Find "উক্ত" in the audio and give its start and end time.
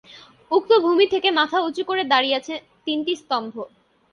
0.51-0.71